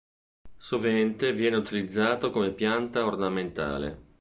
Sovente 0.57 1.31
viene 1.31 1.57
utilizzato 1.57 2.31
come 2.31 2.53
pianta 2.53 3.05
ornamentale. 3.05 4.09